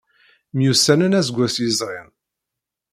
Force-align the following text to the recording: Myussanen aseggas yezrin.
Myussanen 0.57 1.17
aseggas 1.19 1.55
yezrin. 1.61 2.09